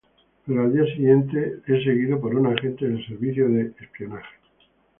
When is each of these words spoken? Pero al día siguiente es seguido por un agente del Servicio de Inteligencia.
Pero 0.47 0.63
al 0.63 0.73
día 0.73 0.83
siguiente 0.95 1.61
es 1.67 1.83
seguido 1.83 2.19
por 2.19 2.33
un 2.33 2.47
agente 2.47 2.87
del 2.87 3.05
Servicio 3.05 3.47
de 3.49 3.61
Inteligencia. 3.65 4.25